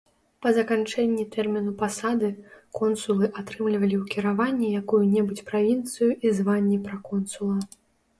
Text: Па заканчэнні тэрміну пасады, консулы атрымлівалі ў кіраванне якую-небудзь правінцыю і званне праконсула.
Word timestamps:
Па 0.43 0.51
заканчэнні 0.57 1.23
тэрміну 1.33 1.73
пасады, 1.81 2.29
консулы 2.79 3.29
атрымлівалі 3.41 3.95
ў 3.99 4.03
кіраванне 4.15 4.67
якую-небудзь 4.81 5.45
правінцыю 5.51 6.09
і 6.29 6.33
званне 6.39 6.77
праконсула. 6.89 7.59